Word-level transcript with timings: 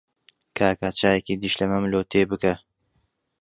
کاکە 0.57 0.89
چایەکی 0.99 1.39
دیشلەمەم 1.41 1.83
لۆ 1.91 2.01
تێ 2.11 2.21
بکە. 2.29 2.53